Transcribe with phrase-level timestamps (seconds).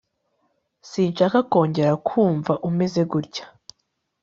[0.89, 3.45] sinshaka kongera kumva umeze gutya